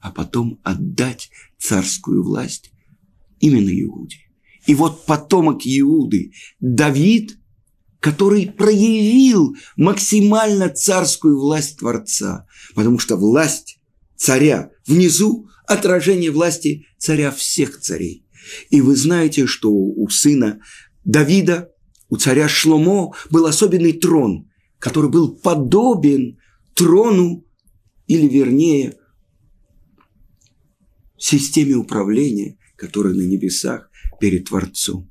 а 0.00 0.10
потом 0.10 0.60
отдать 0.62 1.30
царскую 1.58 2.22
власть 2.22 2.70
именно 3.40 3.70
Иуде. 3.70 4.18
И 4.66 4.74
вот 4.74 5.04
потомок 5.04 5.62
Иуды, 5.64 6.32
Давид, 6.60 7.38
который 7.98 8.46
проявил 8.46 9.56
максимально 9.76 10.68
царскую 10.68 11.38
власть 11.38 11.78
Творца, 11.78 12.46
потому 12.74 12.98
что 12.98 13.16
власть 13.16 13.78
царя 14.16 14.70
внизу– 14.90 15.48
отражение 15.66 16.30
власти 16.30 16.86
царя 16.98 17.30
всех 17.30 17.78
царей. 17.80 18.26
И 18.70 18.80
вы 18.80 18.96
знаете, 18.96 19.46
что 19.46 19.70
у 19.70 20.08
сына 20.08 20.60
Давида, 21.04 21.70
у 22.08 22.16
царя 22.16 22.48
Шломо 22.48 23.14
был 23.30 23.46
особенный 23.46 23.92
трон, 23.92 24.50
который 24.78 25.10
был 25.10 25.36
подобен 25.36 26.38
трону, 26.74 27.46
или 28.08 28.26
вернее, 28.26 28.96
системе 31.16 31.74
управления, 31.74 32.58
которая 32.76 33.14
на 33.14 33.22
небесах 33.22 33.88
перед 34.20 34.46
Творцом. 34.48 35.08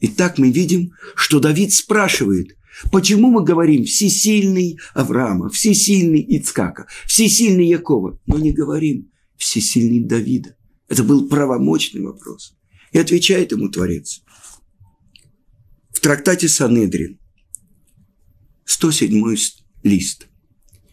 Итак, 0.00 0.38
мы 0.38 0.50
видим, 0.50 0.92
что 1.16 1.40
Давид 1.40 1.72
спрашивает, 1.72 2.56
почему 2.90 3.30
мы 3.30 3.44
говорим 3.44 3.84
«всесильный 3.84 4.78
Авраама», 4.94 5.48
«всесильный 5.48 6.24
Ицкака», 6.38 6.86
«всесильный 7.06 7.66
Якова», 7.66 8.18
но 8.26 8.38
не 8.38 8.52
говорим 8.52 9.10
«всесильный 9.36 10.00
Давида». 10.00 10.56
Это 10.88 11.04
был 11.04 11.28
правомочный 11.28 12.02
вопрос. 12.02 12.56
И 12.92 12.98
отвечает 12.98 13.52
ему 13.52 13.68
Творец. 13.68 14.22
В 15.90 16.00
трактате 16.00 16.48
Санедрин, 16.48 17.18
107 18.64 19.36
лист. 19.82 20.28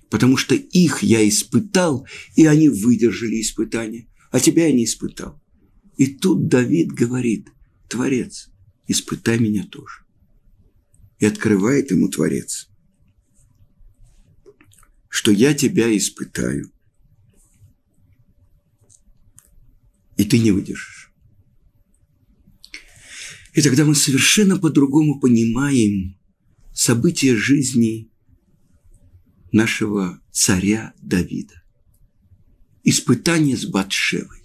Потому 0.10 0.38
что 0.38 0.56
их 0.56 1.04
я 1.04 1.28
испытал, 1.28 2.08
и 2.36 2.46
они 2.46 2.70
выдержали 2.70 3.42
испытание, 3.42 4.08
а 4.32 4.40
тебя 4.40 4.68
я 4.68 4.74
не 4.74 4.86
испытал. 4.86 5.42
И 5.98 6.08
тут 6.08 6.48
Давид 6.48 6.92
говорит, 6.92 7.50
Творец– 7.90 8.50
испытай 8.88 9.40
меня 9.40 9.66
тоже. 9.66 10.07
И 11.20 11.26
открывает 11.26 11.92
ему 11.92 12.10
Творец, 12.10 12.70
что 15.10 15.32
я 15.32 15.54
тебя 15.54 15.96
испытаю, 15.98 16.72
и 20.16 20.26
ты 20.26 20.40
не 20.40 20.52
выдержишь. 20.52 21.12
И 23.54 23.62
тогда 23.62 23.86
мы 23.86 23.96
совершенно 23.96 24.58
по-другому 24.60 25.20
понимаем 25.20 26.20
события 26.74 27.36
жизни 27.36 28.12
нашего 29.52 30.22
царя 30.32 30.94
Давида. 31.02 31.64
Испытание 32.84 33.58
с 33.58 33.66
Батшевой. 33.66 34.44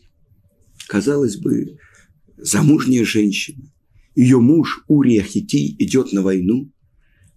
Казалось 0.88 1.36
бы, 1.36 1.78
замужняя 2.38 3.04
женщина, 3.04 3.70
ее 4.14 4.38
муж 4.40 4.84
Урия 4.88 5.22
Хитий 5.22 5.74
идет 5.78 6.12
на 6.12 6.22
войну, 6.22 6.70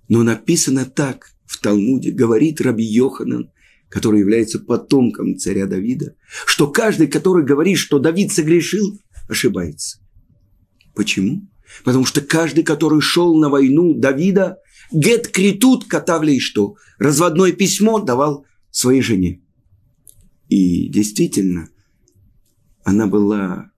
но 0.08 0.24
написано 0.24 0.86
так 0.86 1.32
в 1.46 1.60
Талмуде, 1.62 2.12
говорит 2.12 2.62
Раби 2.62 2.84
Йоханан, 2.84 3.52
который 3.90 4.20
является 4.20 4.60
потомком 4.60 5.38
царя 5.38 5.68
Давида, 5.68 6.16
что 6.46 6.70
каждый, 6.70 7.08
который 7.08 7.46
говорит, 7.46 7.78
что 7.78 8.00
Давид 8.00 8.32
согрешил, 8.32 9.00
ошибается. 9.30 10.00
Почему? 10.94 11.48
Потому 11.84 12.06
что 12.06 12.22
каждый, 12.22 12.64
который 12.64 13.02
шел 13.02 13.38
на 13.38 13.50
войну 13.50 13.94
Давида, 13.94 14.58
гет 14.92 15.28
критут 15.28 15.86
катавли 15.86 16.40
что? 16.40 16.76
Разводное 16.98 17.52
письмо 17.52 18.00
давал 18.00 18.46
своей 18.72 19.02
жене. 19.02 19.42
И 20.50 20.90
действительно, 20.90 21.70
она 22.84 23.08
была 23.08 23.72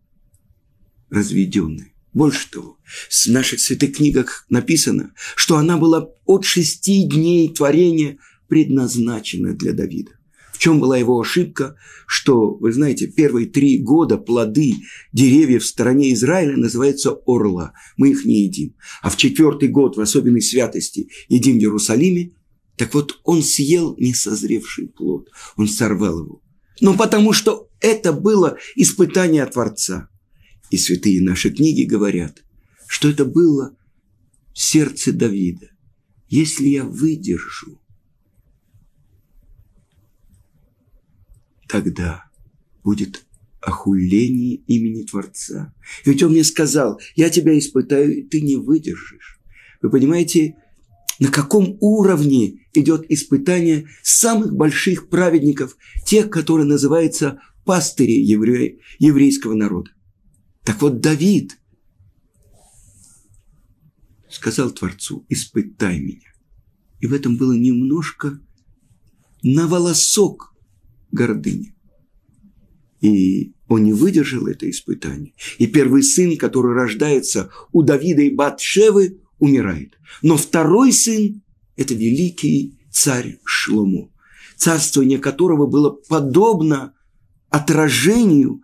разведенной. 1.10 1.94
Больше 2.18 2.50
того, 2.50 2.80
в 2.84 3.28
наших 3.28 3.60
святых 3.60 3.98
книгах 3.98 4.48
написано, 4.50 5.14
что 5.36 5.58
она 5.58 5.78
была 5.78 6.10
от 6.26 6.46
шести 6.46 7.04
дней 7.04 7.54
творения 7.54 8.18
предназначена 8.48 9.54
для 9.54 9.72
Давида. 9.72 10.14
В 10.52 10.58
чем 10.58 10.80
была 10.80 10.98
его 10.98 11.20
ошибка? 11.20 11.76
Что, 12.08 12.56
вы 12.56 12.74
знаете, 12.74 13.06
первые 13.06 13.46
три 13.46 13.78
года 13.78 14.18
плоды 14.18 14.74
деревьев 15.14 15.62
в 15.62 15.68
стороне 15.68 16.12
Израиля 16.14 16.58
называются 16.58 17.12
орла. 17.28 17.74
Мы 17.98 18.10
их 18.10 18.26
не 18.26 18.46
едим. 18.46 18.74
А 19.04 19.12
в 19.12 19.18
четвертый 19.18 19.70
год 19.70 19.96
в 19.96 20.02
особенной 20.02 20.42
святости 20.42 21.10
едим 21.30 21.58
в 21.58 21.60
Иерусалиме. 21.60 22.32
Так 22.78 22.96
вот, 22.96 23.20
он 23.26 23.44
съел 23.44 23.96
несозревший 24.00 24.88
плод. 24.88 25.30
Он 25.56 25.68
сорвал 25.68 26.24
его. 26.24 26.42
Ну, 26.82 26.98
потому 26.98 27.32
что 27.32 27.70
это 27.80 28.12
было 28.12 28.58
испытание 28.76 29.46
Творца. 29.46 30.10
И 30.70 30.78
святые 30.78 31.22
наши 31.22 31.50
книги 31.50 31.84
говорят, 31.84 32.44
что 32.88 33.10
это 33.10 33.26
было 33.26 33.76
сердце 34.54 35.14
Давида. 35.14 35.70
Если 36.30 36.68
я 36.68 36.84
выдержу, 36.84 37.80
тогда 41.68 42.26
будет 42.84 43.26
охуление 43.62 44.56
имени 44.68 45.04
Творца. 45.04 45.74
Ведь 46.06 46.24
он 46.24 46.32
мне 46.32 46.44
сказал, 46.44 47.00
я 47.16 47.30
тебя 47.30 47.58
испытаю, 47.58 48.18
и 48.18 48.22
ты 48.24 48.42
не 48.42 48.56
выдержишь. 48.56 49.40
Вы 49.82 49.90
понимаете, 49.90 50.56
на 51.20 51.30
каком 51.30 51.78
уровне 51.80 52.68
идет 52.74 53.06
испытание 53.10 53.88
самых 54.04 54.56
больших 54.56 55.10
праведников, 55.10 55.78
тех, 56.06 56.30
которые 56.30 56.68
называются 56.68 57.40
пастыри 57.66 58.14
евре... 58.14 58.80
еврейского 59.00 59.54
народа. 59.54 59.92
Так 60.68 60.82
вот, 60.82 61.00
Давид 61.00 61.58
сказал 64.30 64.70
Творцу, 64.72 65.26
испытай 65.30 65.98
меня. 65.98 66.34
И 67.00 67.08
в 67.08 67.14
этом 67.14 67.38
было 67.38 67.54
немножко 67.54 68.38
на 69.44 69.66
волосок 69.68 70.54
гордыни. 71.14 71.74
И 73.00 73.54
он 73.70 73.86
не 73.86 73.94
выдержал 73.94 74.46
это 74.48 74.70
испытание. 74.70 75.34
И 75.58 75.68
первый 75.68 76.04
сын, 76.04 76.36
который 76.36 76.74
рождается 76.74 77.50
у 77.72 77.82
Давида 77.82 78.24
и 78.24 78.36
Батшевы, 78.36 79.22
умирает. 79.40 79.98
Но 80.22 80.36
второй 80.36 80.92
сын– 80.92 81.44
это 81.78 81.94
великий 81.94 82.78
царь 82.92 83.40
Шломо, 83.46 84.12
царствование 84.58 85.20
которого 85.20 85.66
было 85.66 85.92
подобно 85.92 86.94
отражению 87.52 88.64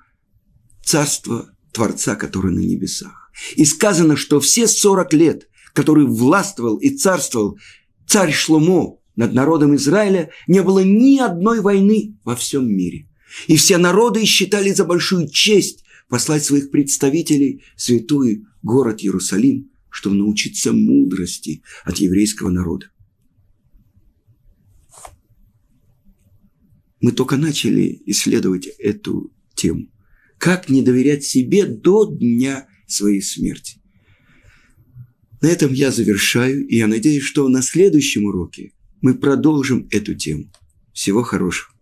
царства 0.84 1.53
Творца, 1.74 2.16
который 2.16 2.54
на 2.54 2.60
небесах. 2.60 3.32
И 3.56 3.66
сказано, 3.66 4.16
что 4.16 4.40
все 4.40 4.68
40 4.68 5.14
лет, 5.14 5.50
который 5.74 6.06
властвовал 6.06 6.78
и 6.78 6.90
царствовал 6.90 7.58
царь 8.08 8.32
Шломо 8.32 9.00
над 9.16 9.34
народом 9.34 9.76
Израиля, 9.76 10.30
не 10.48 10.62
было 10.62 10.84
ни 10.84 11.20
одной 11.20 11.62
войны 11.62 12.16
во 12.24 12.36
всем 12.36 12.68
мире. 12.68 13.10
И 13.48 13.58
все 13.58 13.78
народы 13.78 14.24
считали 14.26 14.72
за 14.72 14.86
большую 14.86 15.28
честь 15.30 15.84
послать 16.08 16.44
своих 16.44 16.70
представителей 16.70 17.64
в 17.76 17.82
святой 17.82 18.46
город 18.62 19.02
Иерусалим, 19.02 19.72
чтобы 19.90 20.16
научиться 20.16 20.74
мудрости 20.74 21.64
от 21.84 21.98
еврейского 21.98 22.50
народа. 22.50 22.92
Мы 27.02 27.12
только 27.12 27.36
начали 27.36 28.02
исследовать 28.06 28.68
эту 28.80 29.34
тему. 29.56 29.93
Как 30.44 30.68
не 30.68 30.82
доверять 30.82 31.24
себе 31.24 31.66
до 31.66 32.04
дня 32.04 32.68
своей 32.86 33.22
смерти. 33.22 33.78
На 35.42 35.48
этом 35.48 35.72
я 35.72 35.90
завершаю, 35.90 36.68
и 36.68 36.76
я 36.76 36.88
надеюсь, 36.88 37.24
что 37.24 37.48
на 37.48 37.62
следующем 37.62 38.26
уроке 38.26 38.74
мы 39.00 39.14
продолжим 39.14 39.88
эту 39.90 40.16
тему. 40.16 40.52
Всего 40.92 41.24
хорошего. 41.24 41.73